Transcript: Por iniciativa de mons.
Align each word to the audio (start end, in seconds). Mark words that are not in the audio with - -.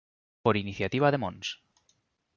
Por 0.45 0.55
iniciativa 0.63 1.11
de 1.17 1.21
mons. 1.27 1.53